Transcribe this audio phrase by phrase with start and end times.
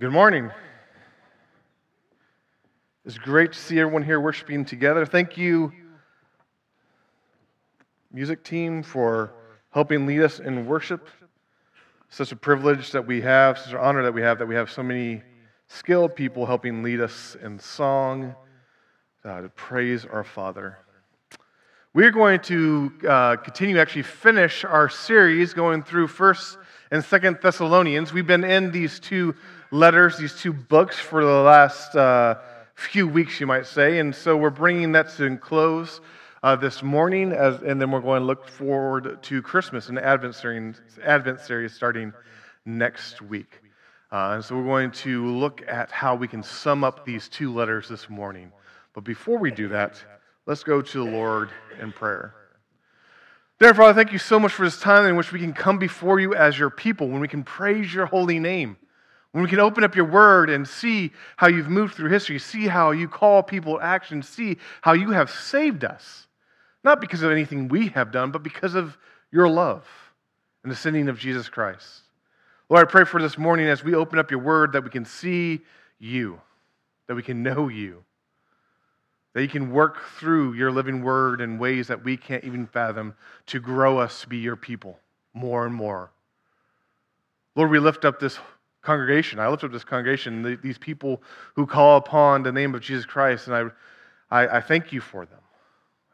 [0.00, 0.52] Good morning.
[3.04, 5.04] It's great to see everyone here worshiping together.
[5.04, 5.72] Thank you,
[8.12, 9.32] music team, for
[9.72, 11.08] helping lead us in worship.
[12.10, 14.70] Such a privilege that we have, such an honor that we have, that we have
[14.70, 15.20] so many
[15.66, 18.36] skilled people helping lead us in song
[19.24, 20.78] uh, to praise our Father.
[21.92, 26.56] We're going to uh, continue, actually, finish our series going through First
[26.90, 28.12] and Second Thessalonians.
[28.12, 29.34] We've been in these two
[29.70, 32.36] letters, these two books, for the last uh,
[32.74, 33.98] few weeks, you might say.
[33.98, 36.00] And so we're bringing that to a close
[36.42, 40.34] uh, this morning, as, and then we're going to look forward to Christmas and Advent
[40.34, 42.12] series, Advent series starting
[42.64, 43.60] next week.
[44.10, 47.52] Uh, and so we're going to look at how we can sum up these two
[47.52, 48.50] letters this morning.
[48.94, 50.02] But before we do that,
[50.46, 52.37] let's go to the Lord in prayer.
[53.60, 56.20] Dear Father, thank you so much for this time in which we can come before
[56.20, 58.76] you as your people, when we can praise your holy name.
[59.32, 62.68] When we can open up your word and see how you've moved through history, see
[62.68, 66.28] how you call people to action, see how you have saved us.
[66.84, 68.96] Not because of anything we have done, but because of
[69.32, 69.84] your love
[70.62, 72.02] and the sending of Jesus Christ.
[72.68, 75.04] Lord, I pray for this morning as we open up your word that we can
[75.04, 75.62] see
[75.98, 76.40] you,
[77.08, 78.04] that we can know you,
[79.38, 83.14] that you can work through your living word in ways that we can't even fathom
[83.46, 84.98] to grow us to be your people
[85.32, 86.10] more and more.
[87.54, 88.40] Lord, we lift up this
[88.82, 89.38] congregation.
[89.38, 91.22] I lift up this congregation, these people
[91.54, 93.54] who call upon the name of Jesus Christ, and
[94.28, 95.38] I, I, I thank you for them.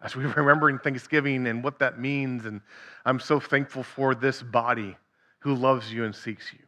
[0.02, 2.60] As we remember in Thanksgiving and what that means, and
[3.06, 4.98] I'm so thankful for this body
[5.38, 6.58] who loves you and seeks you.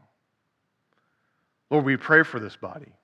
[1.68, 2.94] Lord, we pray for this body.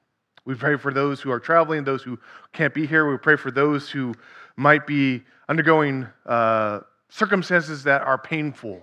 [0.45, 2.19] We pray for those who are traveling, those who
[2.53, 3.11] can't be here.
[3.11, 4.15] We pray for those who
[4.57, 8.81] might be undergoing uh, circumstances that are painful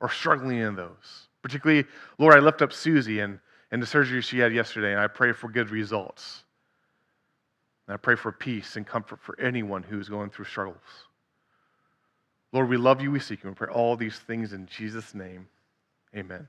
[0.00, 1.28] or struggling in those.
[1.42, 1.84] Particularly,
[2.18, 3.38] Lord, I lift up Susie and,
[3.70, 6.42] and the surgery she had yesterday, and I pray for good results.
[7.86, 10.76] And I pray for peace and comfort for anyone who's going through struggles.
[12.52, 15.46] Lord, we love you, we seek you, we pray all these things in Jesus' name.
[16.16, 16.48] Amen.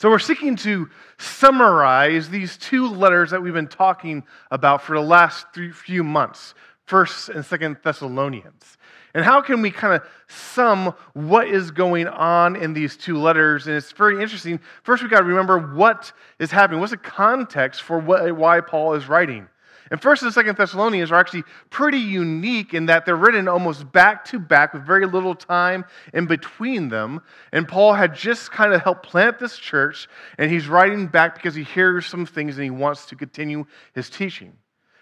[0.00, 0.88] So, we're seeking to
[1.18, 6.54] summarize these two letters that we've been talking about for the last three, few months,
[6.86, 8.78] First and Second Thessalonians.
[9.12, 13.66] And how can we kind of sum what is going on in these two letters?
[13.66, 14.58] And it's very interesting.
[14.84, 16.80] First, we've got to remember what is happening.
[16.80, 19.48] What's the context for what, why Paul is writing?
[19.90, 24.24] And First and Second Thessalonians are actually pretty unique in that they're written almost back
[24.26, 25.84] to back with very little time
[26.14, 27.22] in between them.
[27.52, 30.08] And Paul had just kind of helped plant this church,
[30.38, 34.08] and he's writing back because he hears some things and he wants to continue his
[34.08, 34.52] teaching.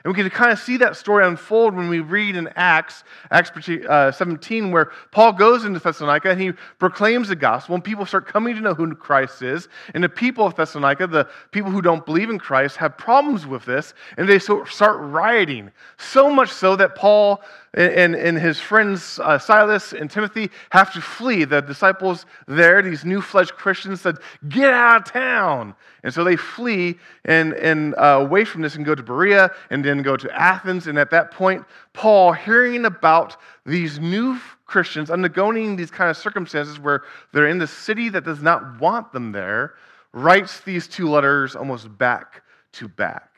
[0.04, 3.50] And we can kind of see that story unfold when we read in Acts, Acts
[3.69, 8.26] uh, 17, where Paul goes into Thessalonica and he proclaims the gospel, and people start
[8.26, 9.69] coming to know who Christ is.
[9.94, 13.64] And the people of Thessalonica, the people who don't believe in Christ, have problems with
[13.64, 14.66] this, and they start
[15.00, 15.72] rioting.
[15.97, 17.42] So much so that Paul
[17.75, 21.45] and, and his friends uh, Silas and Timothy have to flee.
[21.45, 24.17] The disciples there, these new fledged Christians, said,
[24.49, 25.75] Get out of town.
[26.03, 29.84] And so they flee and, and uh, away from this and go to Berea and
[29.84, 30.87] then go to Athens.
[30.87, 33.37] And at that point, Paul, hearing about
[33.67, 37.03] these new Christians undergoing these kind of circumstances where
[37.33, 39.75] they're in the city that does not want them there,
[40.12, 42.43] writes these two letters almost back
[42.73, 43.31] to back.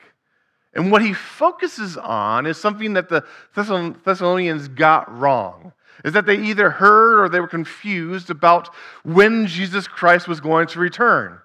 [0.73, 5.73] And what he focuses on is something that the Thessalonians got wrong.
[6.03, 8.73] Is that they either heard or they were confused about
[9.03, 11.39] when Jesus Christ was going to return.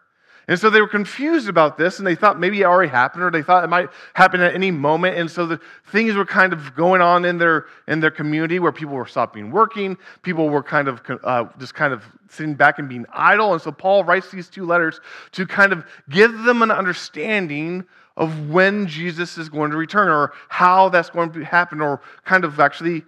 [0.48, 3.32] And so they were confused about this, and they thought maybe it already happened, or
[3.32, 5.18] they thought it might happen at any moment.
[5.18, 8.70] And so the things were kind of going on in their in their community where
[8.70, 12.88] people were stopping working, people were kind of uh, just kind of sitting back and
[12.88, 13.54] being idle.
[13.54, 15.00] And so Paul writes these two letters
[15.32, 17.84] to kind of give them an understanding
[18.16, 22.44] of when Jesus is going to return, or how that's going to happen, or kind
[22.44, 23.04] of actually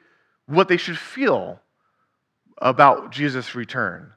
[0.46, 1.60] what they should feel
[2.58, 4.12] about Jesus' return.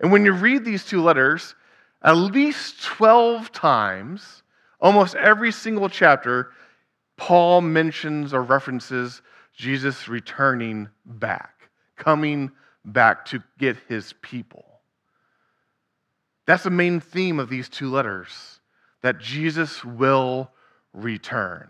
[0.00, 1.54] And when you read these two letters,
[2.02, 4.42] at least 12 times,
[4.80, 6.50] almost every single chapter,
[7.16, 9.22] Paul mentions or references
[9.54, 12.50] Jesus returning back, coming
[12.84, 14.64] back to get his people.
[16.46, 18.58] That's the main theme of these two letters
[19.02, 20.50] that Jesus will
[20.92, 21.68] return.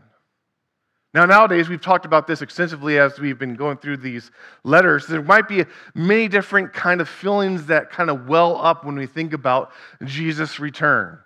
[1.14, 4.31] Now, nowadays, we've talked about this extensively as we've been going through these
[4.64, 5.06] letters.
[5.06, 9.06] There might be many different kind of feelings that kind of well up when we
[9.06, 9.73] think about
[10.05, 11.19] Jesus' return.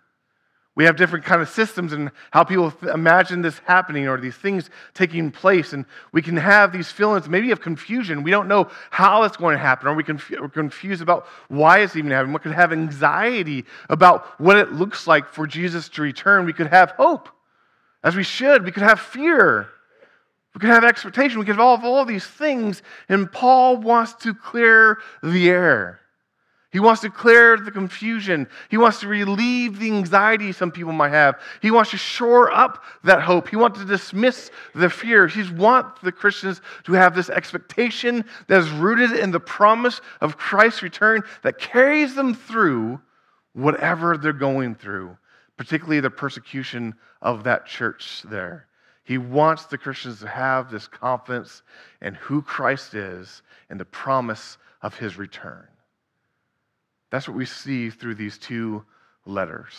[0.76, 4.68] We have different kind of systems and how people imagine this happening or these things
[4.92, 5.72] taking place.
[5.72, 8.22] And we can have these feelings maybe of confusion.
[8.22, 11.78] We don't know how it's going to happen, or we conf- we're confused about why
[11.78, 12.34] it's even happening.
[12.34, 16.44] We could have anxiety about what it looks like for Jesus to return.
[16.44, 17.30] We could have hope,
[18.04, 18.62] as we should.
[18.62, 19.68] We could have fear.
[20.54, 21.38] We could have expectation.
[21.38, 22.82] We could have all, all these things.
[23.08, 26.00] And Paul wants to clear the air.
[26.72, 28.48] He wants to clear the confusion.
[28.68, 31.40] He wants to relieve the anxiety some people might have.
[31.62, 33.48] He wants to shore up that hope.
[33.48, 35.28] He wants to dismiss the fear.
[35.28, 40.36] He wants the Christians to have this expectation that is rooted in the promise of
[40.36, 43.00] Christ's return that carries them through
[43.52, 45.16] whatever they're going through,
[45.56, 48.66] particularly the persecution of that church there.
[49.04, 51.62] He wants the Christians to have this confidence
[52.02, 55.68] in who Christ is and the promise of his return.
[57.10, 58.84] That's what we see through these two
[59.24, 59.74] letters.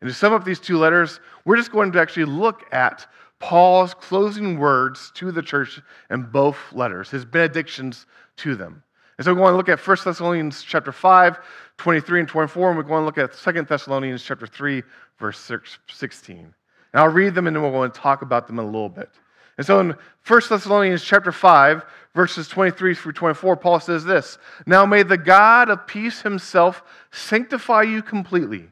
[0.00, 3.06] And to sum up these two letters, we're just going to actually look at
[3.40, 8.06] Paul's closing words to the church in both letters, his benedictions
[8.38, 8.82] to them.
[9.16, 11.38] And so we're going to look at 1 Thessalonians chapter 5,
[11.76, 14.82] 23 and 24, and we're going to look at 2 Thessalonians chapter 3,
[15.18, 15.50] verse
[15.88, 16.38] 16.
[16.38, 16.54] And
[16.94, 19.10] I'll read them and then we're going to talk about them in a little bit.
[19.58, 19.96] And so in
[20.26, 21.84] 1 Thessalonians chapter 5,
[22.14, 27.82] verses 23 through 24, Paul says this Now may the God of peace himself sanctify
[27.82, 28.68] you completely,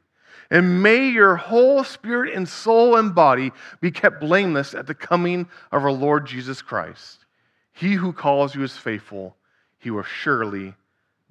[0.49, 3.51] and may your whole spirit and soul and body
[3.81, 7.27] be kept blameless at the coming of our Lord Jesus Christ.
[7.73, 9.37] He who calls you is faithful,
[9.79, 10.75] he will surely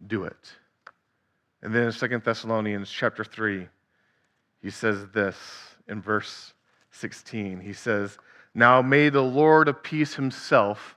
[0.06, 0.54] do it.
[1.62, 3.68] And then in 2 Thessalonians chapter 3,
[4.62, 5.38] he says this
[5.88, 6.54] in verse
[6.92, 7.60] 16.
[7.62, 8.18] He says,
[8.56, 10.96] now may the Lord of peace himself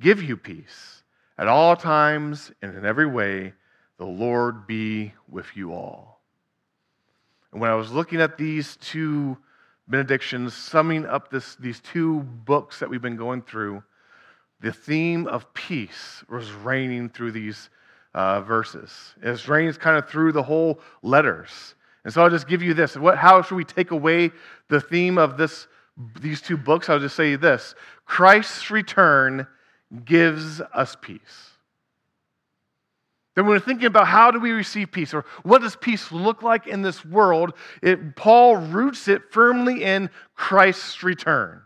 [0.00, 1.04] give you peace
[1.38, 3.54] at all times and in every way.
[3.98, 6.20] The Lord be with you all.
[7.52, 9.38] And when I was looking at these two
[9.88, 13.82] benedictions, summing up this, these two books that we've been going through,
[14.60, 17.70] the theme of peace was reigning through these
[18.14, 19.14] uh, verses.
[19.22, 21.74] It reigns kind of through the whole letters.
[22.04, 22.96] And so I'll just give you this.
[22.96, 24.32] What, how should we take away
[24.68, 25.66] the theme of this
[26.20, 29.46] these two books, I'll just say this Christ's return
[30.04, 31.50] gives us peace.
[33.34, 36.42] Then, when we're thinking about how do we receive peace or what does peace look
[36.42, 37.52] like in this world,
[37.82, 41.62] it, Paul roots it firmly in Christ's return.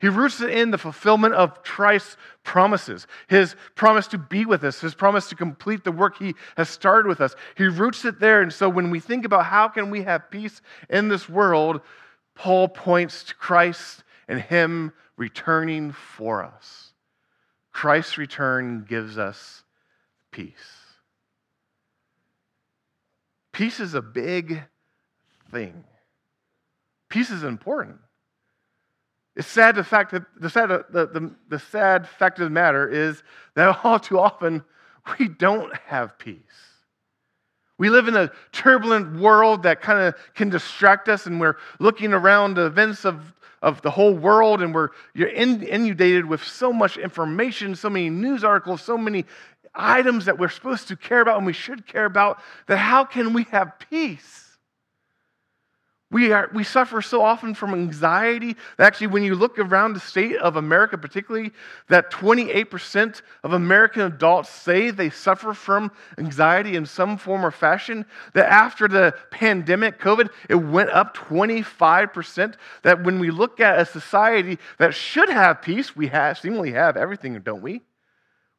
[0.00, 4.80] He roots it in the fulfillment of Christ's promises, his promise to be with us,
[4.80, 7.34] his promise to complete the work he has started with us.
[7.56, 8.40] He roots it there.
[8.40, 11.82] And so when we think about how can we have peace in this world,
[12.34, 16.92] Paul points to Christ and Him returning for us.
[17.72, 19.62] Christ's return gives us
[20.30, 20.54] peace.
[23.52, 24.62] Peace is a big
[25.50, 25.84] thing.
[27.08, 27.98] Peace is important.
[29.36, 32.88] It's sad the fact that the sad, the, the, the sad fact of the matter
[32.88, 33.22] is
[33.54, 34.64] that all too often
[35.18, 36.69] we don't have peace.
[37.80, 42.12] We live in a turbulent world that kind of can distract us, and we're looking
[42.12, 43.32] around the events of,
[43.62, 48.44] of the whole world, and we're you're inundated with so much information, so many news
[48.44, 49.24] articles, so many
[49.74, 53.32] items that we're supposed to care about and we should care about, that how can
[53.32, 54.49] we have peace?
[56.12, 58.56] We, are, we suffer so often from anxiety.
[58.80, 61.52] Actually, when you look around the state of America, particularly,
[61.88, 68.04] that 28% of American adults say they suffer from anxiety in some form or fashion.
[68.32, 72.54] That after the pandemic, COVID, it went up 25%.
[72.82, 76.96] That when we look at a society that should have peace, we have, seemingly have
[76.96, 77.82] everything, don't we?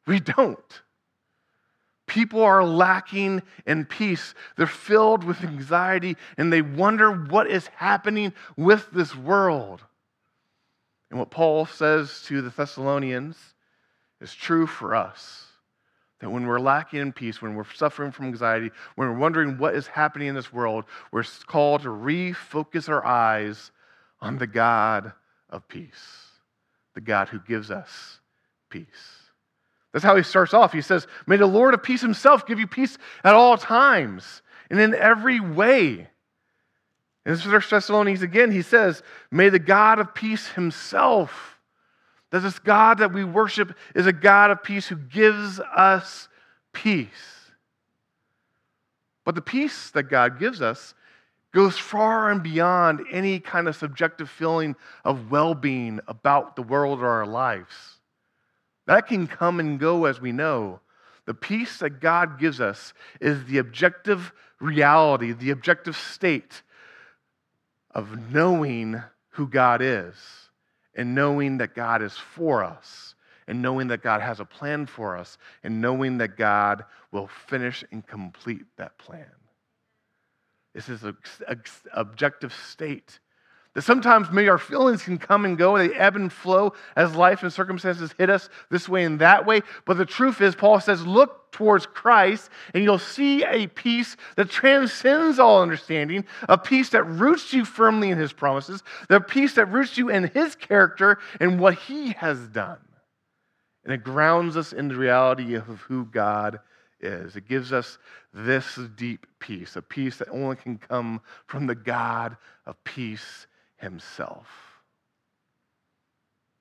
[0.06, 0.82] We don't.
[2.12, 4.34] People are lacking in peace.
[4.58, 9.80] They're filled with anxiety and they wonder what is happening with this world.
[11.08, 13.38] And what Paul says to the Thessalonians
[14.20, 15.46] is true for us.
[16.20, 19.74] That when we're lacking in peace, when we're suffering from anxiety, when we're wondering what
[19.74, 23.70] is happening in this world, we're called to refocus our eyes
[24.20, 25.12] on the God
[25.48, 26.26] of peace,
[26.92, 28.20] the God who gives us
[28.68, 29.21] peace.
[29.92, 30.72] That's how he starts off.
[30.72, 34.80] He says, May the Lord of peace himself give you peace at all times and
[34.80, 36.08] in every way.
[37.24, 41.58] In 1 Thessalonians again, he says, May the God of peace himself,
[42.30, 46.28] that this God that we worship is a God of peace who gives us
[46.72, 47.08] peace.
[49.24, 50.94] But the peace that God gives us
[51.52, 57.00] goes far and beyond any kind of subjective feeling of well being about the world
[57.00, 57.91] or our lives.
[58.86, 60.80] That can come and go as we know.
[61.24, 66.62] The peace that God gives us is the objective reality, the objective state
[67.92, 70.14] of knowing who God is
[70.94, 73.14] and knowing that God is for us
[73.46, 77.84] and knowing that God has a plan for us and knowing that God will finish
[77.92, 79.26] and complete that plan.
[80.74, 81.16] This is an
[81.92, 83.20] objective state
[83.74, 87.42] that sometimes maybe our feelings can come and go, they ebb and flow as life
[87.42, 89.62] and circumstances hit us this way and that way.
[89.86, 94.50] But the truth is, Paul says, look towards Christ, and you'll see a peace that
[94.50, 99.66] transcends all understanding, a peace that roots you firmly in his promises, the peace that
[99.66, 102.78] roots you in his character and what he has done.
[103.84, 106.60] And it grounds us in the reality of who God
[107.00, 107.36] is.
[107.36, 107.98] It gives us
[108.32, 113.46] this deep peace, a peace that only can come from the God of peace
[113.82, 114.46] himself.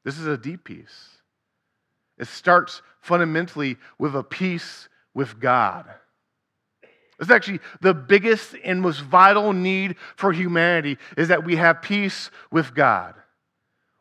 [0.03, 1.09] This is a deep peace.
[2.17, 5.85] It starts fundamentally with a peace with God.
[7.19, 12.31] It's actually the biggest and most vital need for humanity is that we have peace
[12.51, 13.13] with God.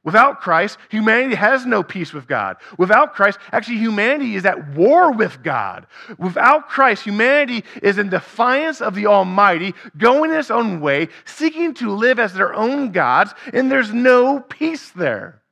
[0.02, 2.56] Without Christ, humanity has no peace with God.
[2.78, 5.86] Without Christ, actually, humanity is at war with God.
[6.16, 11.90] Without Christ, humanity is in defiance of the Almighty, going its own way, seeking to
[11.90, 15.42] live as their own gods, and there's no peace there.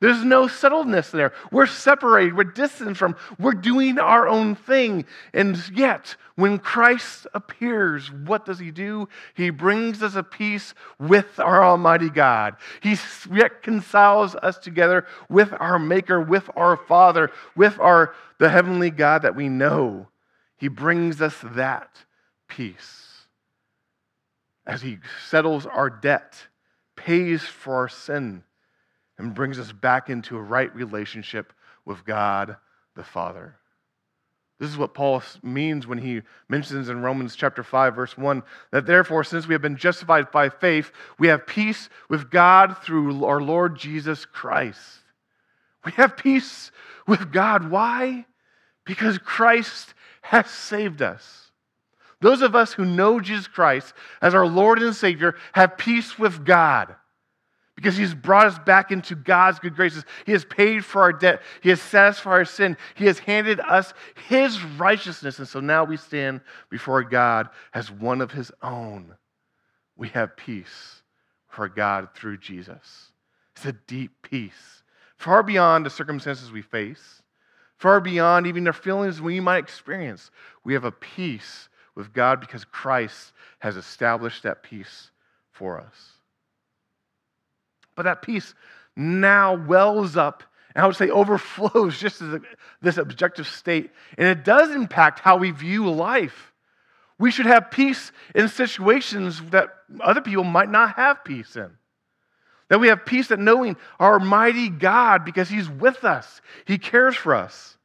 [0.00, 1.34] There's no settledness there.
[1.52, 5.04] We're separated, we're distant from, we're doing our own thing.
[5.34, 9.10] And yet, when Christ appears, what does he do?
[9.34, 12.56] He brings us a peace with our Almighty God.
[12.82, 12.96] He
[13.28, 19.36] reconciles us together with our Maker, with our Father, with our the heavenly God that
[19.36, 20.08] we know.
[20.56, 21.90] He brings us that
[22.48, 23.26] peace
[24.64, 26.46] as he settles our debt,
[26.96, 28.44] pays for our sin
[29.20, 31.52] and brings us back into a right relationship
[31.84, 32.56] with God
[32.96, 33.56] the Father.
[34.58, 38.86] This is what Paul means when he mentions in Romans chapter 5 verse 1 that
[38.86, 43.40] therefore since we have been justified by faith we have peace with God through our
[43.40, 44.80] Lord Jesus Christ.
[45.84, 46.70] We have peace
[47.06, 48.26] with God why?
[48.84, 51.50] Because Christ has saved us.
[52.20, 56.44] Those of us who know Jesus Christ as our Lord and Savior have peace with
[56.44, 56.94] God
[57.80, 60.04] because he's brought us back into God's good graces.
[60.26, 63.94] He has paid for our debt, he has satisfied our sin, he has handed us
[64.28, 65.38] his righteousness.
[65.38, 69.14] And so now we stand before God as one of his own.
[69.96, 71.02] We have peace
[71.48, 73.12] for God through Jesus.
[73.56, 74.82] It's a deep peace,
[75.16, 77.22] far beyond the circumstances we face,
[77.78, 80.30] far beyond even the feelings we might experience.
[80.64, 85.10] We have a peace with God because Christ has established that peace
[85.50, 86.19] for us.
[87.96, 88.54] But that peace
[88.96, 90.42] now wells up,
[90.74, 92.40] and I would say overflows just as a,
[92.80, 93.90] this objective state.
[94.18, 96.52] And it does impact how we view life.
[97.18, 99.68] We should have peace in situations that
[100.00, 101.70] other people might not have peace in.
[102.68, 107.16] That we have peace at knowing our mighty God because He's with us, He cares
[107.16, 107.76] for us.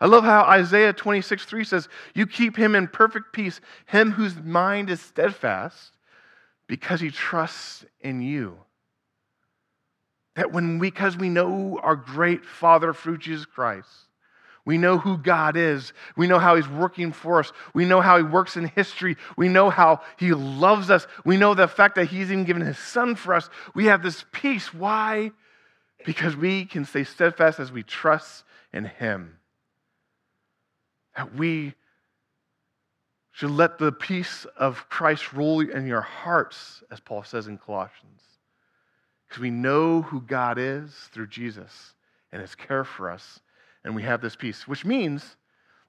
[0.00, 4.34] I love how Isaiah 26, 3 says, You keep him in perfect peace, him whose
[4.36, 5.92] mind is steadfast,
[6.66, 8.56] because he trusts in you.
[10.36, 13.88] That when we, because we know our great Father through Jesus Christ,
[14.64, 15.92] we know who God is.
[16.16, 17.50] We know how He's working for us.
[17.74, 19.16] We know how He works in history.
[19.36, 21.06] We know how He loves us.
[21.24, 23.48] We know the fact that He's even given His Son for us.
[23.74, 24.72] We have this peace.
[24.72, 25.32] Why?
[26.04, 29.38] Because we can stay steadfast as we trust in Him.
[31.16, 31.74] That we
[33.32, 38.22] should let the peace of Christ rule in your hearts, as Paul says in Colossians.
[39.30, 41.94] Because we know who God is through Jesus
[42.32, 43.38] and his care for us,
[43.84, 45.36] and we have this peace, which means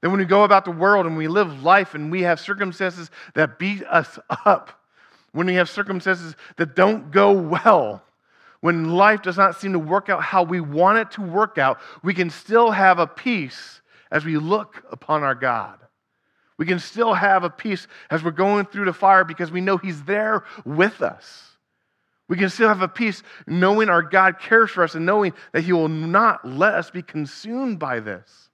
[0.01, 3.09] that when we go about the world and we live life and we have circumstances
[3.33, 4.79] that beat us up,
[5.31, 8.03] when we have circumstances that don't go well,
[8.59, 11.79] when life does not seem to work out how we want it to work out,
[12.03, 13.81] we can still have a peace
[14.11, 15.79] as we look upon our God.
[16.59, 19.77] We can still have a peace as we're going through the fire because we know
[19.77, 21.50] He's there with us.
[22.31, 25.65] We can still have a peace knowing our God cares for us and knowing that
[25.65, 28.49] He will not let us be consumed by this.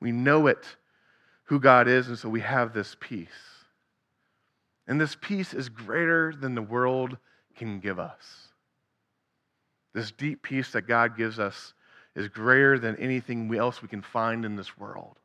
[0.00, 0.66] We know it,
[1.44, 3.28] who God is, and so we have this peace.
[4.88, 7.16] And this peace is greater than the world
[7.54, 8.48] can give us.
[9.94, 11.74] This deep peace that God gives us
[12.16, 15.16] is greater than anything else we can find in this world.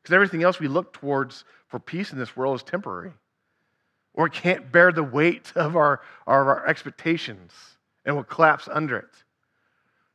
[0.00, 3.12] Because everything else we look towards for peace in this world is temporary
[4.14, 7.52] or can't bear the weight of our, our expectations
[8.04, 9.10] and will collapse under it.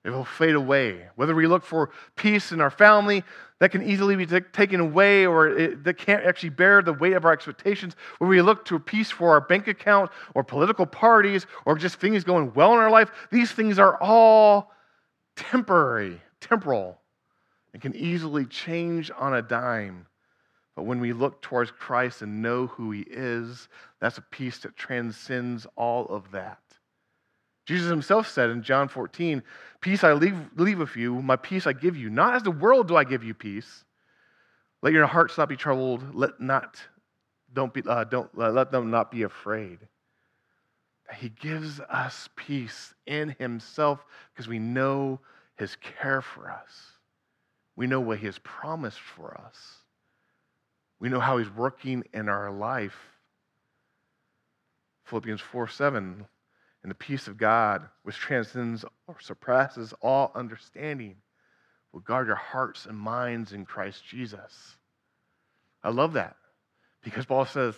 [0.03, 1.07] it will fade away.
[1.15, 3.23] Whether we look for peace in our family
[3.59, 7.13] that can easily be t- taken away or it, that can't actually bear the weight
[7.13, 11.45] of our expectations, Whether we look to peace for our bank account or political parties
[11.65, 14.71] or just things going well in our life, these things are all
[15.35, 16.99] temporary, temporal,
[17.73, 20.05] and can easily change on a dime.
[20.75, 23.67] But when we look towards Christ and know who He is,
[23.99, 26.59] that's a peace that transcends all of that.
[27.65, 29.41] Jesus himself said in John 14,
[29.81, 32.09] Peace I leave, leave with you, my peace I give you.
[32.09, 33.83] Not as the world do I give you peace.
[34.81, 36.13] Let your hearts not be troubled.
[36.13, 36.79] Let not,
[37.53, 39.79] don't be, uh, don't, uh, let them not be afraid.
[41.17, 45.19] He gives us peace in himself because we know
[45.55, 46.69] his care for us.
[47.75, 49.57] We know what he has promised for us.
[50.99, 52.97] We know how he's working in our life.
[55.05, 56.25] Philippians 4 7
[56.83, 61.15] and the peace of God, which transcends or surpasses all understanding,
[61.91, 64.77] will guard your hearts and minds in Christ Jesus.
[65.83, 66.35] I love that
[67.03, 67.75] because Paul says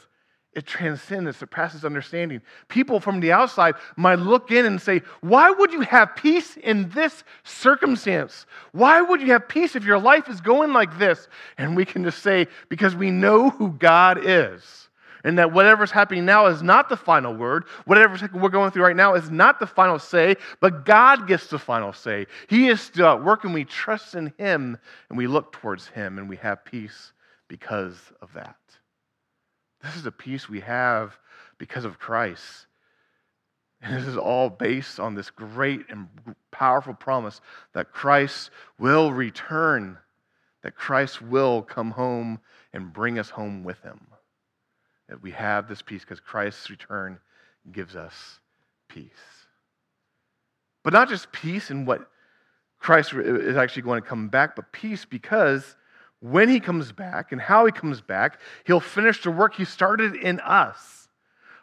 [0.58, 2.42] it transcends, it surpasses understanding.
[2.68, 6.90] People from the outside might look in and say, Why would you have peace in
[6.90, 8.48] this circumstance?
[8.72, 11.28] Why would you have peace if your life is going like this?
[11.60, 14.90] And we can just say, Because we know who God is
[15.24, 17.66] and that whatever's happening now is not the final word.
[17.86, 21.60] Whatever we're going through right now is not the final say, but God gets the
[21.60, 22.26] final say.
[22.50, 24.78] He is still at work, and we trust in Him,
[25.10, 27.12] and we look towards Him, and we have peace
[27.48, 28.56] because of that.
[29.88, 31.18] This is a peace we have
[31.58, 32.68] because of Christ.
[33.82, 36.08] And this is all based on this great and
[36.52, 37.42] powerful promise
[37.74, 39.98] that Christ will return,
[40.64, 42.40] that Christ will come home
[42.74, 44.08] and bring us home with him
[45.08, 47.20] that we have this peace because Christ's return
[47.72, 48.40] gives us
[48.90, 49.12] peace.
[50.84, 52.10] But not just peace in what
[52.80, 55.76] Christ is actually going to come back, but peace because
[56.32, 60.16] when he comes back and how he comes back, he'll finish the work he started
[60.16, 61.08] in us.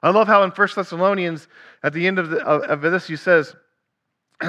[0.02, 1.49] I love how in 1 Thessalonians,
[1.83, 3.54] at the end of, the, of this, he says,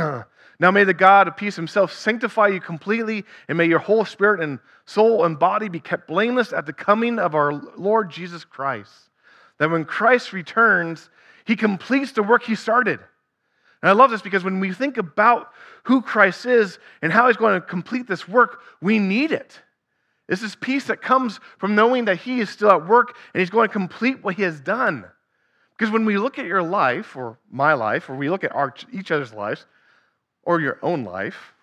[0.60, 4.42] Now may the God of peace himself sanctify you completely, and may your whole spirit
[4.42, 8.92] and soul and body be kept blameless at the coming of our Lord Jesus Christ.
[9.60, 11.10] That when Christ returns,
[11.46, 13.00] he completes the work he started.
[13.82, 15.52] And I love this because when we think about
[15.84, 19.62] who Christ is and how he's going to complete this work, we need it.
[20.28, 23.68] This peace that comes from knowing that he is still at work and he's going
[23.68, 25.06] to complete what he has done.
[25.78, 28.74] Because when we look at your life, or my life, or we look at our,
[28.92, 29.66] each other's lives,
[30.44, 31.54] or your own life,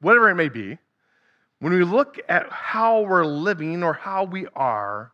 [0.00, 0.78] whatever it may be,
[1.60, 5.12] when we look at how we're living or how we are,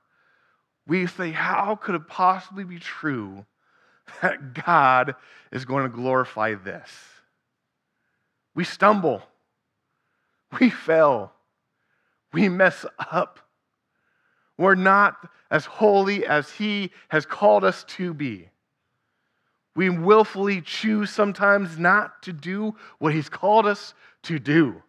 [0.87, 3.45] we say, how could it possibly be true
[4.23, 5.17] that God
[5.53, 6.91] is going to glorify this?
[8.55, 9.23] We stumble,
[10.59, 11.33] we fail,
[12.33, 13.41] we mess up.
[14.59, 15.17] We're not
[15.51, 18.49] as holy as He has called us to be.
[19.75, 24.83] We willfully choose sometimes not to do what He's called us to do.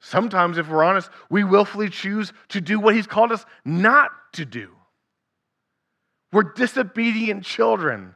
[0.00, 4.44] Sometimes, if we're honest, we willfully choose to do what He's called us not to
[4.44, 4.70] do.
[6.32, 8.14] We're disobedient children.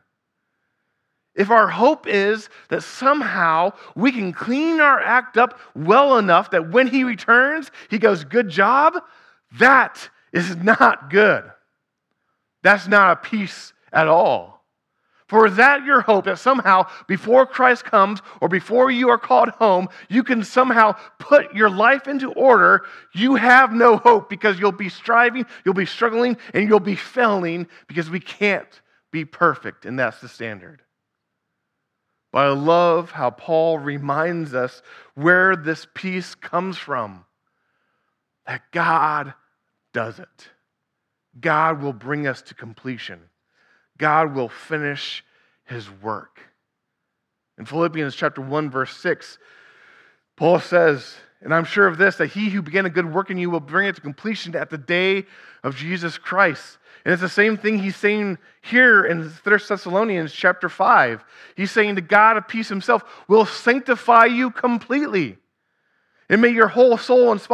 [1.34, 6.70] If our hope is that somehow we can clean our act up well enough that
[6.70, 8.94] when He returns, He goes, Good job,
[9.58, 11.44] that is not good.
[12.62, 14.54] That's not a peace at all.
[15.26, 19.48] For is that your hope that somehow before Christ comes or before you are called
[19.48, 22.84] home, you can somehow put your life into order?
[23.12, 27.66] You have no hope because you'll be striving, you'll be struggling, and you'll be failing
[27.88, 30.83] because we can't be perfect, and that's the standard.
[32.34, 34.82] But I love how Paul reminds us
[35.14, 37.26] where this peace comes from
[38.44, 39.34] that God
[39.92, 40.48] does it.
[41.40, 43.20] God will bring us to completion.
[43.98, 45.24] God will finish
[45.62, 46.40] his work.
[47.56, 49.38] In Philippians chapter 1 verse 6,
[50.34, 53.38] Paul says, and I'm sure of this, that he who began a good work in
[53.38, 55.26] you will bring it to completion at the day
[55.62, 56.78] of Jesus Christ.
[57.04, 61.24] And it's the same thing he's saying here in 1 Thessalonians chapter 5.
[61.54, 65.36] He's saying the God of peace himself will sanctify you completely.
[66.30, 67.46] And may your whole soul and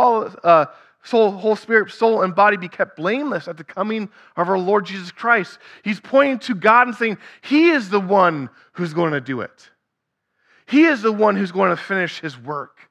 [0.45, 0.67] uh,
[1.03, 4.87] soul, whole spirit, soul, and body be kept blameless at the coming of our Lord
[4.87, 5.59] Jesus Christ.
[5.83, 9.71] He's pointing to God and saying, He is the one who's going to do it.
[10.67, 12.90] He is the one who's going to finish his work.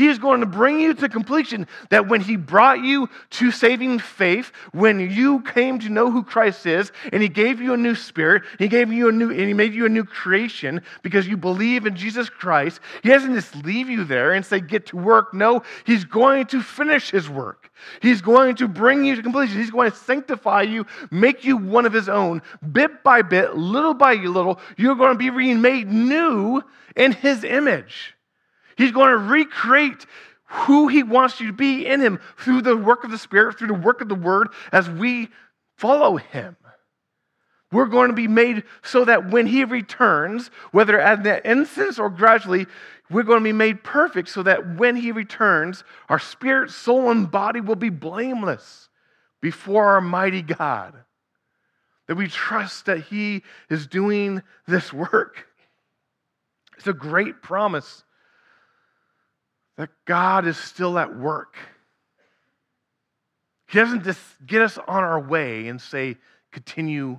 [0.00, 3.98] He is going to bring you to completion that when He brought you to saving
[3.98, 7.94] faith, when you came to know who Christ is, and He gave you a new
[7.94, 11.36] spirit, He gave you a new, and He made you a new creation because you
[11.36, 15.34] believe in Jesus Christ, He doesn't just leave you there and say, get to work.
[15.34, 17.70] No, He's going to finish His work.
[18.00, 19.58] He's going to bring you to completion.
[19.58, 22.40] He's going to sanctify you, make you one of His own.
[22.72, 26.62] Bit by bit, little by little, you're going to be remade new
[26.96, 28.14] in His image.
[28.80, 30.06] He's going to recreate
[30.46, 33.68] who He wants you to be in Him through the work of the Spirit, through
[33.68, 35.28] the work of the Word, as we
[35.76, 36.56] follow Him.
[37.70, 42.08] We're going to be made so that when He returns, whether at that instance or
[42.08, 42.66] gradually,
[43.10, 47.30] we're going to be made perfect so that when He returns, our spirit, soul, and
[47.30, 48.88] body will be blameless
[49.42, 50.94] before our mighty God.
[52.08, 55.48] That we trust that He is doing this work.
[56.78, 58.04] It's a great promise
[59.80, 61.56] that God is still at work.
[63.66, 66.18] He doesn't just get us on our way and say,
[66.52, 67.18] continue,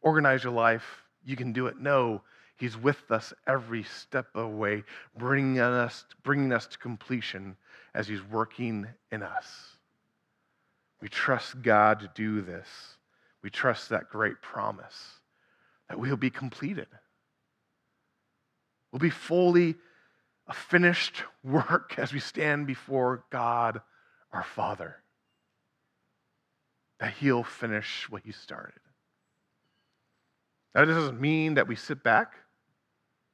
[0.00, 1.78] organize your life, you can do it.
[1.78, 2.22] No,
[2.56, 4.84] He's with us every step of the way,
[5.18, 7.56] bringing us, bringing us to completion
[7.94, 9.76] as He's working in us.
[11.02, 12.68] We trust God to do this.
[13.42, 15.20] We trust that great promise
[15.90, 16.88] that we'll be completed.
[18.90, 19.74] We'll be fully
[20.52, 23.80] a finished work as we stand before God
[24.34, 24.96] our Father.
[27.00, 28.78] That He'll finish what He started.
[30.74, 32.34] Now, this doesn't mean that we sit back,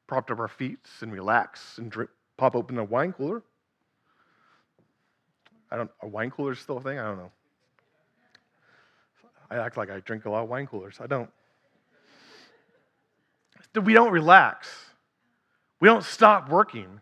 [0.07, 3.43] propped up our feet, and relax and drink, pop open a wine cooler.
[5.73, 5.91] I don't.
[6.03, 7.01] A wine cooler is still a thing.
[7.01, 7.33] I don't know.
[9.51, 10.99] I act like I drink a lot of wine coolers.
[11.01, 11.31] I don't.
[13.83, 14.69] We don't relax.
[15.81, 17.01] We don't stop working.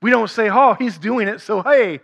[0.00, 2.00] We don't say, oh, he's doing it, so hey,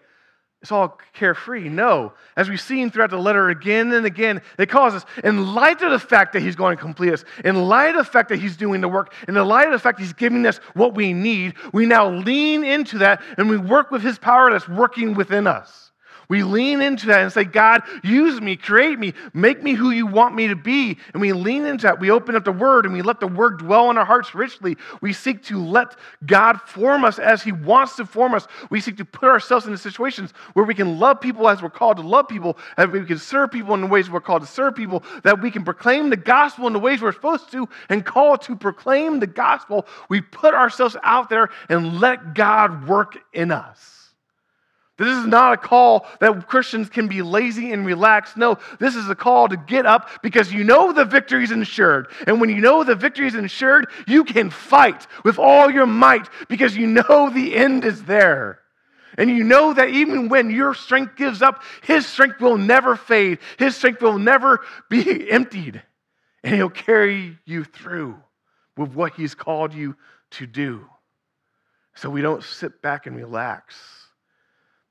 [0.64, 1.68] it's all carefree.
[1.68, 2.14] No.
[2.38, 5.90] As we've seen throughout the letter again and again, it calls us, in light of
[5.90, 8.56] the fact that he's going to complete us, in light of the fact that he's
[8.56, 11.52] doing the work, in the light of the fact he's giving us what we need,
[11.74, 15.92] we now lean into that and we work with his power that's working within us.
[16.28, 20.06] We lean into that and say, God, use me, create me, make me who you
[20.06, 20.98] want me to be.
[21.12, 22.00] And we lean into that.
[22.00, 24.76] We open up the Word and we let the Word dwell in our hearts richly.
[25.00, 28.46] We seek to let God form us as He wants to form us.
[28.70, 31.98] We seek to put ourselves into situations where we can love people as we're called
[31.98, 34.74] to love people, that we can serve people in the ways we're called to serve
[34.74, 38.38] people, that we can proclaim the gospel in the ways we're supposed to and call
[38.38, 39.86] to proclaim the gospel.
[40.08, 43.93] We put ourselves out there and let God work in us.
[44.96, 48.36] This is not a call that Christians can be lazy and relaxed.
[48.36, 52.08] No, this is a call to get up because you know the victory is insured.
[52.28, 56.28] And when you know the victory is insured, you can fight with all your might
[56.48, 58.60] because you know the end is there.
[59.18, 63.38] And you know that even when your strength gives up, His strength will never fade,
[63.58, 65.82] His strength will never be emptied.
[66.44, 68.16] And He'll carry you through
[68.76, 69.96] with what He's called you
[70.32, 70.86] to do.
[71.96, 74.03] So we don't sit back and relax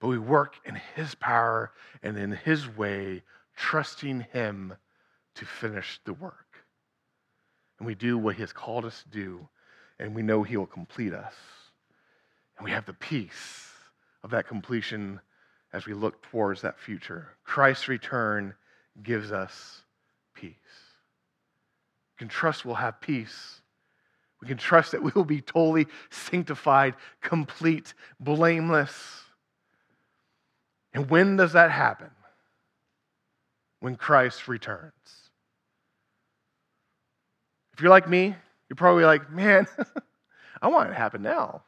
[0.03, 1.71] but we work in His power
[2.03, 3.23] and in His way,
[3.55, 4.73] trusting Him
[5.35, 6.57] to finish the work.
[7.79, 9.47] And we do what He has called us to do,
[9.99, 11.33] and we know He will complete us.
[12.57, 13.69] And we have the peace
[14.25, 15.21] of that completion
[15.71, 17.29] as we look towards that future.
[17.45, 18.55] Christ's return
[19.03, 19.83] gives us
[20.35, 20.51] peace.
[22.11, 23.61] We can trust we'll have peace.
[24.41, 29.22] We can trust that we will be totally sanctified, complete, blameless
[30.93, 32.09] and when does that happen?
[33.79, 34.93] When Christ returns.
[37.73, 38.35] If you're like me,
[38.69, 39.67] you're probably like, man,
[40.61, 41.63] I want it to happen now.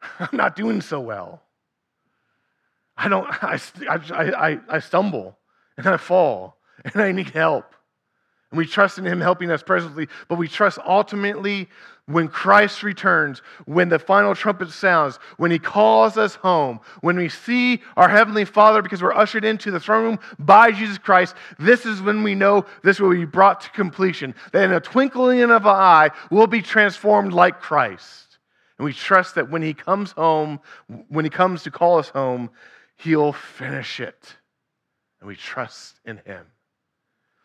[0.18, 1.42] I'm not doing so well.
[2.96, 5.36] I don't, I, I, I, I stumble
[5.76, 7.75] and I fall and I need help.
[8.50, 11.68] And we trust in Him helping us presently, but we trust ultimately
[12.06, 17.28] when Christ returns, when the final trumpet sounds, when He calls us home, when we
[17.28, 21.84] see our Heavenly Father because we're ushered into the throne room by Jesus Christ, this
[21.84, 24.34] is when we know this will be brought to completion.
[24.52, 28.38] That in a twinkling of an eye, we'll be transformed like Christ.
[28.78, 30.60] And we trust that when He comes home,
[31.08, 32.50] when He comes to call us home,
[32.94, 34.36] He'll finish it.
[35.20, 36.46] And we trust in Him.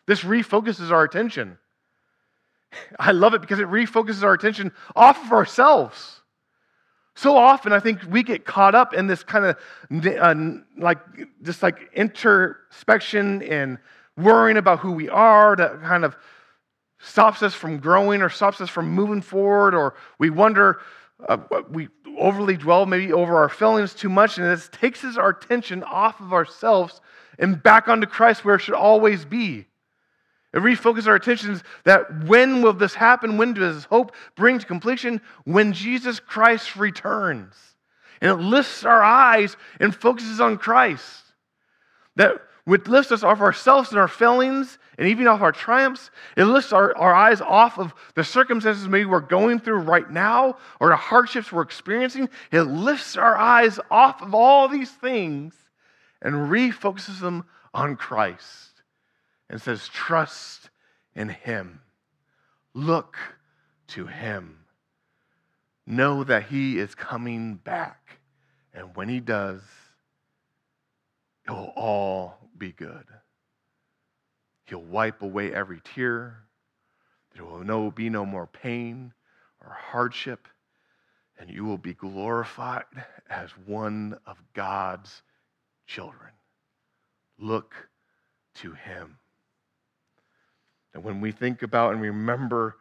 [0.06, 1.58] This refocuses our attention.
[2.98, 6.20] I love it because it refocuses our attention off of ourselves.
[7.14, 9.56] So often, I think we get caught up in this kind of
[10.06, 10.34] uh,
[10.78, 10.98] like
[11.42, 13.78] just like introspection and
[14.16, 16.16] worrying about who we are that kind of
[16.98, 20.80] stops us from growing or stops us from moving forward, or we wonder,
[21.28, 21.36] uh,
[21.68, 21.88] we
[22.18, 26.32] overly dwell maybe over our feelings too much, and this takes our attention off of
[26.32, 27.00] ourselves
[27.38, 29.66] and back onto Christ where it should always be.
[30.52, 33.38] It refocuses our attentions that when will this happen?
[33.38, 35.20] When does hope bring to completion?
[35.44, 37.54] When Jesus Christ returns.
[38.20, 41.22] And it lifts our eyes and focuses on Christ.
[42.16, 46.10] That which lifts us off ourselves and our failings and even off our triumphs.
[46.36, 50.58] It lifts our, our eyes off of the circumstances maybe we're going through right now
[50.78, 52.28] or the hardships we're experiencing.
[52.52, 55.54] It lifts our eyes off of all these things
[56.20, 58.71] and refocuses them on Christ
[59.52, 60.70] and says, Trust
[61.14, 61.82] in Him.
[62.72, 63.18] Look
[63.88, 64.60] to Him.
[65.86, 68.18] Know that He is coming back.
[68.72, 69.60] And when He does,
[71.46, 73.04] it will all be good.
[74.64, 76.44] He'll wipe away every tear.
[77.34, 79.12] There will no, be no more pain
[79.60, 80.48] or hardship.
[81.38, 82.84] And you will be glorified
[83.28, 85.22] as one of God's
[85.86, 86.30] children.
[87.38, 87.74] Look
[88.54, 89.18] to Him.
[90.94, 92.76] And when we think about and remember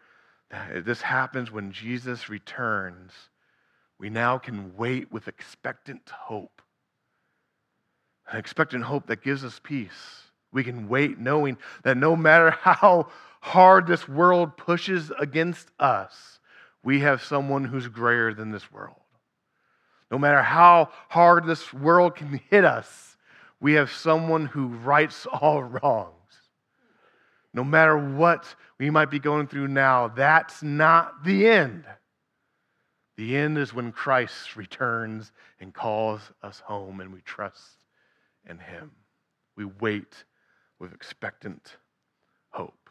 [0.49, 3.11] that this happens when Jesus returns,
[3.97, 6.61] we now can wait with expectant hope.
[8.29, 10.23] An expectant hope that gives us peace.
[10.51, 13.07] We can wait knowing that no matter how
[13.41, 16.39] hard this world pushes against us,
[16.83, 18.95] we have someone who's greater than this world.
[20.09, 23.17] No matter how hard this world can hit us,
[23.59, 26.15] we have someone who rights all wrongs.
[27.53, 31.85] No matter what we might be going through now, that's not the end.
[33.17, 37.77] The end is when Christ returns and calls us home and we trust
[38.49, 38.91] in him.
[39.55, 40.23] We wait
[40.79, 41.77] with expectant
[42.49, 42.89] hope.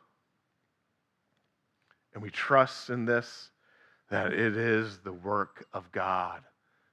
[2.12, 3.50] And we trust in this
[4.10, 6.42] that it is the work of God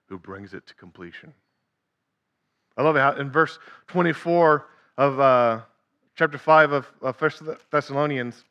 [0.07, 1.33] who brings it to completion.
[2.77, 5.61] I love it how in verse 24 of uh,
[6.17, 7.31] chapter 5 of, of 1
[7.71, 8.43] Thessalonians,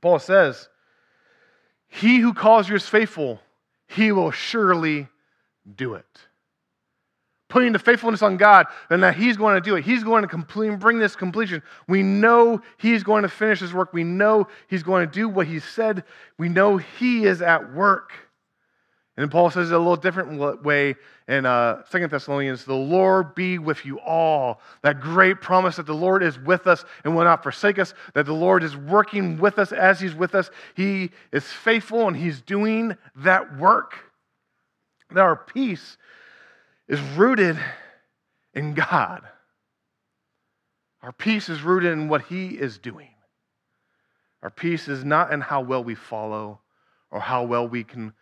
[0.00, 0.68] Paul says,
[1.88, 3.40] He who calls you is faithful,
[3.88, 5.08] he will surely
[5.76, 6.06] do it.
[7.48, 9.84] Putting the faithfulness on God and that He's going to do it.
[9.84, 11.62] He's going to complete, bring this completion.
[11.88, 13.94] We know He's going to finish His work.
[13.94, 16.04] We know He's going to do what He said.
[16.36, 18.12] We know He is at work.
[19.18, 20.94] And Paul says it a little different way
[21.26, 24.60] in uh, 2 Thessalonians the Lord be with you all.
[24.82, 28.26] That great promise that the Lord is with us and will not forsake us, that
[28.26, 30.52] the Lord is working with us as He's with us.
[30.76, 33.94] He is faithful and He's doing that work.
[35.10, 35.96] That our peace
[36.86, 37.58] is rooted
[38.54, 39.22] in God.
[41.02, 43.10] Our peace is rooted in what He is doing.
[44.44, 46.60] Our peace is not in how well we follow
[47.10, 48.12] or how well we can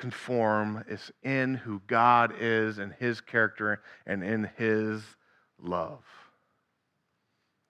[0.00, 5.02] conform is in who God is and his character and in his
[5.62, 6.02] love.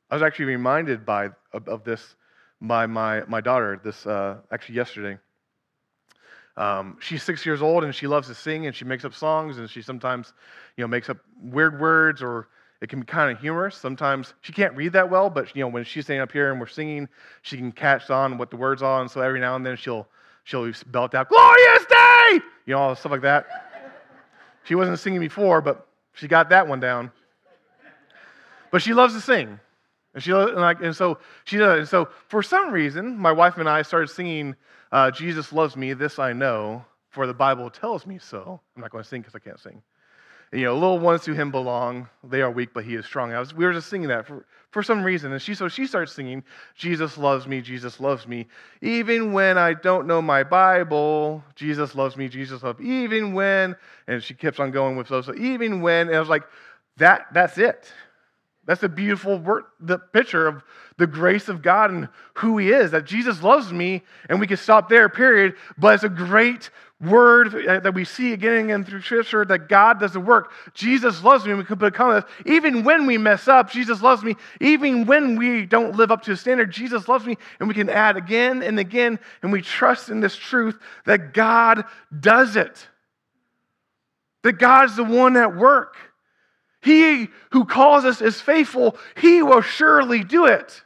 [0.09, 2.17] I was actually reminded by of, of this
[2.61, 5.19] by my, my daughter this uh, actually yesterday.
[6.57, 9.59] Um, she's six years old and she loves to sing and she makes up songs
[9.59, 10.33] and she sometimes
[10.77, 12.49] you know makes up weird words or
[12.81, 13.77] it can be kind of humorous.
[13.77, 16.61] Sometimes she can't read that well, but you know when she's standing up here and
[16.61, 17.09] we're singing,
[17.43, 20.09] she can catch on what the words are, and so every now and then she'll
[20.45, 23.47] she'll belt out "Glorious Day." you know, stuff like that.
[24.65, 27.11] She wasn't singing before, but she got that one down.
[28.71, 29.59] But she loves to sing.
[30.15, 31.79] And, she, and, like, and so she does.
[31.81, 34.55] And so for some reason, my wife and I started singing
[34.93, 38.61] uh, Jesus Loves Me, This I Know, for the Bible tells me so.
[38.77, 39.83] I'm not going to sing because I can't sing
[40.53, 42.09] you know, little ones to him belong.
[42.25, 43.31] They are weak, but he is strong.
[43.31, 45.33] Was, we were just singing that for, for some reason.
[45.33, 46.43] And she, so she starts singing,
[46.75, 48.47] Jesus loves me, Jesus loves me.
[48.83, 53.05] Even when I don't know my Bible, Jesus loves me, Jesus loves me.
[53.05, 53.77] Even when,
[54.09, 55.27] and she keeps on going with those.
[55.27, 56.45] So even when, and I was like,
[56.97, 57.93] that, that's it.
[58.67, 60.63] That's the beautiful word, the picture of
[60.99, 62.91] the grace of God and who He is.
[62.91, 65.55] That Jesus loves me, and we can stop there, period.
[65.79, 70.01] But it's a great word that we see again and again through Scripture that God
[70.01, 70.53] does the work.
[70.75, 72.25] Jesus loves me, we can become this.
[72.45, 74.37] Even when we mess up, Jesus loves me.
[74.61, 77.89] Even when we don't live up to His standard, Jesus loves me, and we can
[77.89, 81.85] add again and again, and we trust in this truth that God
[82.19, 82.87] does it.
[84.43, 85.97] That God's the one at work.
[86.83, 90.83] He who calls us is faithful, he will surely do it.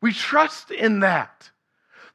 [0.00, 1.50] We trust in that.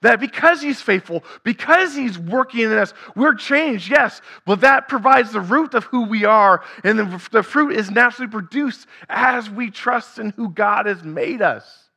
[0.02, 5.32] That because he's faithful, because he's working in us, we're changed, yes, but that provides
[5.32, 9.70] the root of who we are, and the, the fruit is naturally produced as we
[9.70, 11.90] trust in who God has made us.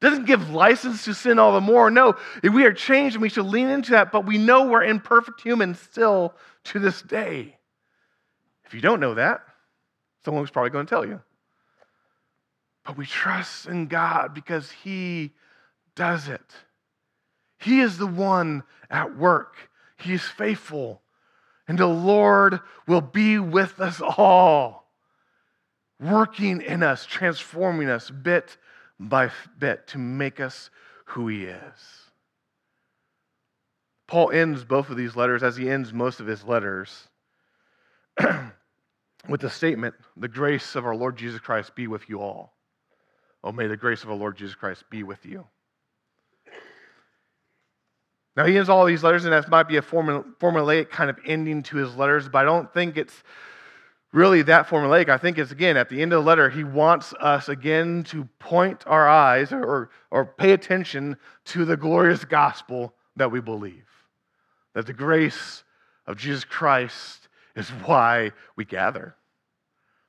[0.00, 1.90] doesn't give license to sin all the more.
[1.90, 5.42] No, we are changed and we should lean into that, but we know we're imperfect
[5.42, 7.58] humans still to this day.
[8.64, 9.42] If you don't know that,
[10.24, 11.20] someone's probably going to tell you.
[12.84, 15.32] But we trust in God because He
[15.96, 16.40] does it.
[17.64, 21.00] He is the one at work, He is faithful.
[21.66, 24.86] And the Lord will be with us all,
[25.98, 28.58] working in us, transforming us bit
[29.00, 30.68] by bit to make us
[31.06, 32.04] who He is.
[34.06, 37.08] Paul ends both of these letters, as he ends most of his letters,
[39.28, 42.54] with the statement, The grace of our Lord Jesus Christ be with you all.
[43.42, 45.46] Oh, may the grace of our Lord Jesus Christ be with you.
[48.36, 51.62] Now, he ends all these letters, and that might be a formulaic kind of ending
[51.64, 53.22] to his letters, but I don't think it's
[54.12, 55.08] really that formulaic.
[55.08, 58.28] I think it's, again, at the end of the letter, he wants us again to
[58.38, 61.16] point our eyes or, or pay attention
[61.46, 63.86] to the glorious gospel that we believe.
[64.74, 65.62] That the grace
[66.06, 69.14] of Jesus Christ is why we gather.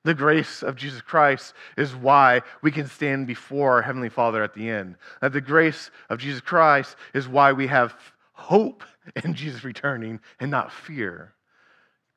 [0.04, 4.54] The grace of Jesus Christ is why we can stand before our Heavenly Father at
[4.54, 4.98] the end.
[5.22, 7.96] That the grace of Jesus Christ is why we have
[8.36, 8.84] hope
[9.24, 11.34] in Jesus returning and not fear.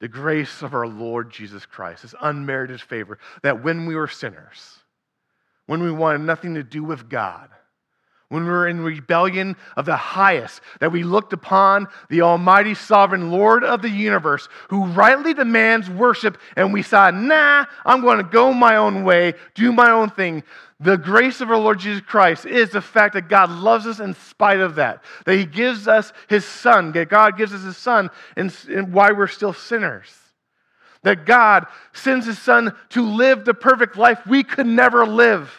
[0.00, 4.78] The grace of our Lord Jesus Christ, his unmerited favor, that when we were sinners,
[5.66, 7.48] when we wanted nothing to do with God,
[8.28, 13.30] when we were in rebellion of the highest, that we looked upon the Almighty Sovereign
[13.30, 18.24] Lord of the universe, who rightly demands worship, and we said, nah, I'm going to
[18.24, 20.42] go my own way, do my own thing.
[20.80, 24.14] The grace of our Lord Jesus Christ is the fact that God loves us in
[24.14, 28.10] spite of that, that He gives us His Son, that God gives us His Son,
[28.36, 30.08] and, and why we're still sinners.
[31.02, 35.50] That God sends His Son to live the perfect life we could never live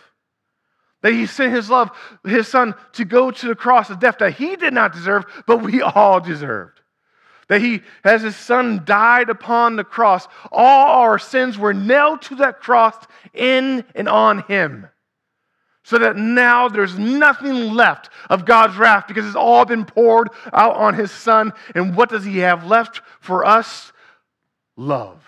[1.02, 1.92] that he sent his love,
[2.26, 5.62] his son, to go to the cross of death that he did not deserve, but
[5.62, 6.82] we all deserved.
[7.48, 12.36] That he, as his son died upon the cross, all our sins were nailed to
[12.36, 12.96] that cross
[13.34, 14.88] in and on him.
[15.90, 20.76] So that now there's nothing left of God's wrath because it's all been poured out
[20.76, 21.52] on his son.
[21.74, 23.92] And what does he have left for us?
[24.78, 25.26] Love.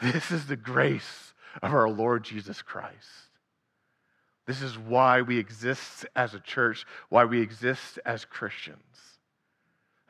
[0.00, 2.94] This is the grace of our Lord Jesus Christ.
[4.46, 8.78] This is why we exist as a church, why we exist as Christians.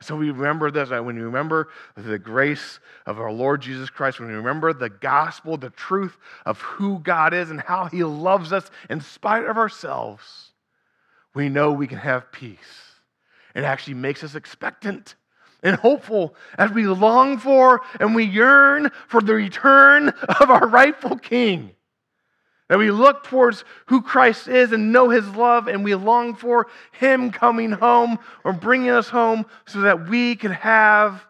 [0.03, 4.29] So we remember this, when we remember the grace of our Lord Jesus Christ, when
[4.29, 8.69] we remember the gospel, the truth of who God is and how he loves us
[8.89, 10.51] in spite of ourselves,
[11.33, 12.57] we know we can have peace.
[13.55, 15.15] It actually makes us expectant
[15.61, 21.17] and hopeful as we long for and we yearn for the return of our rightful
[21.17, 21.71] King.
[22.73, 26.65] That we look towards who Christ is and know his love, and we long for
[26.91, 31.23] him coming home or bringing us home so that we can have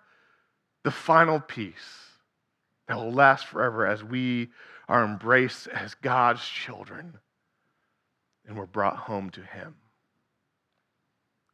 [0.86, 1.76] the final peace
[2.88, 4.52] that will last forever as we
[4.88, 7.20] are embraced as God's children
[8.48, 9.76] and we're brought home to him.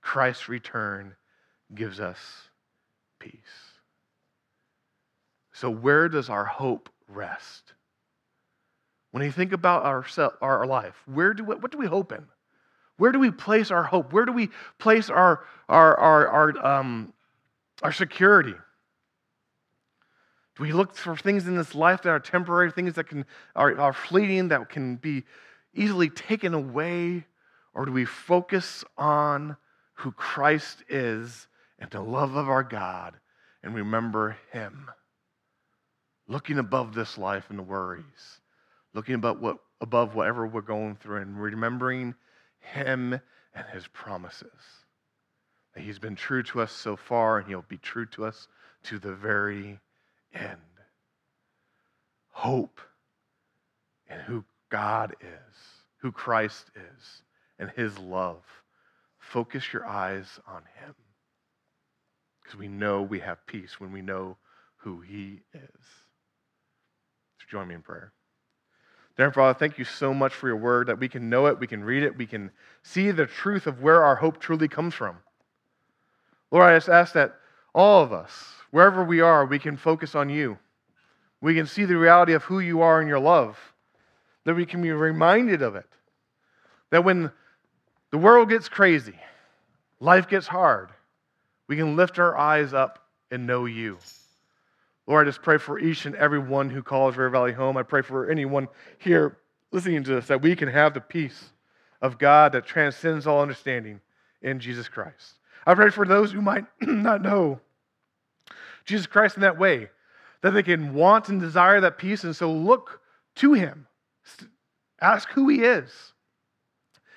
[0.01, 1.15] Christ's return
[1.73, 2.19] gives us
[3.17, 3.33] peace.
[5.51, 7.73] So, where does our hope rest?
[9.11, 10.05] When you think about our,
[10.41, 12.25] our life, where do we, what do we hope in?
[12.97, 14.13] Where do we place our hope?
[14.13, 17.13] Where do we place our, our, our, our, um,
[17.81, 18.53] our security?
[20.57, 23.79] Do we look for things in this life that are temporary, things that can, are,
[23.79, 25.23] are fleeting, that can be
[25.73, 27.25] easily taken away?
[27.73, 29.55] Or do we focus on
[29.99, 33.15] who Christ is and the love of our God
[33.63, 34.89] and remember Him.
[36.27, 38.41] Looking above this life and the worries,
[38.93, 42.15] looking above, what, above whatever we're going through and remembering
[42.59, 43.13] Him
[43.53, 44.51] and His promises.
[45.75, 48.47] That He's been true to us so far and He'll be true to us
[48.83, 49.79] to the very
[50.33, 50.57] end.
[52.29, 52.79] Hope
[54.09, 55.55] in who God is,
[55.97, 57.23] who Christ is,
[57.57, 58.43] and His love.
[59.19, 60.95] Focus your eyes on Him
[62.41, 64.37] because we know we have peace when we know
[64.77, 65.85] who He is.
[67.37, 68.13] So join me in prayer.
[69.19, 71.67] Dear Father, thank you so much for your word that we can know it, we
[71.67, 72.51] can read it, we can
[72.83, 75.17] see the truth of where our hope truly comes from.
[76.51, 77.35] Lord, I just ask that
[77.75, 78.31] all of us,
[78.71, 80.57] wherever we are, we can focus on you.
[81.41, 83.59] We can see the reality of who you are and your love,
[84.45, 85.89] that we can be reminded of it.
[86.91, 87.29] That when
[88.11, 89.19] the world gets crazy,
[89.99, 90.91] life gets hard,
[91.67, 93.97] we can lift our eyes up and know you.
[95.09, 97.77] Lord, I just pray for each and every one who calls River Valley home.
[97.77, 98.67] I pray for anyone
[98.99, 99.39] here
[99.71, 101.49] listening to this that we can have the peace
[101.99, 104.01] of God that transcends all understanding
[104.43, 105.33] in Jesus Christ.
[105.65, 107.59] I pray for those who might not know
[108.85, 109.89] Jesus Christ in that way,
[110.43, 113.01] that they can want and desire that peace, and so look
[113.37, 113.87] to Him.
[115.01, 116.13] Ask who He is.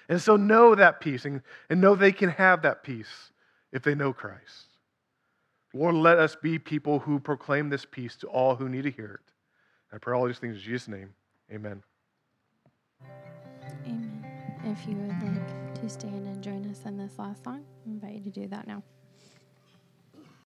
[0.09, 3.33] And so know that peace and, and know they can have that peace
[3.71, 4.72] if they know Christ.
[5.75, 9.21] Lord, let us be people who proclaim this peace to all who need to hear
[9.25, 9.33] it.
[9.95, 11.15] I pray all these things in Jesus' name.
[11.51, 11.83] Amen.
[13.87, 14.25] Amen.
[14.65, 18.15] If you would like to stand and join us in this last song, I invite
[18.15, 18.83] you to do that now.